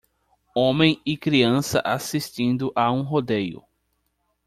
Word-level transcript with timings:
Homem 0.55 0.99
e 1.05 1.15
criança 1.15 1.79
assistindo 1.85 2.71
a 2.75 2.91
um 2.91 3.03
rodeio. 3.03 3.61